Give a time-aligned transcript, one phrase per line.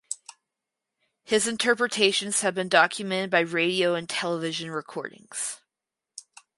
[1.25, 5.59] His interpretations have been documented by radio and television recordings.